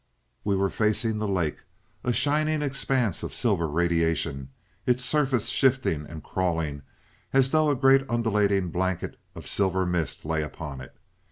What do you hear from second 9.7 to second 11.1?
mist lay upon it.